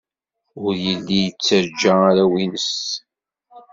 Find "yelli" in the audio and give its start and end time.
0.85-1.17